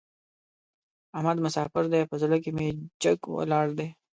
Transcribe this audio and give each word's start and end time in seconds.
احمد 1.17 1.37
مساپر 1.45 1.83
دی؛ 1.91 2.01
په 2.09 2.15
زړه 2.21 2.37
کې 2.43 2.51
مې 2.57 2.67
جګ 3.03 3.19
ولاړ 3.35 3.67
دی. 3.77 3.87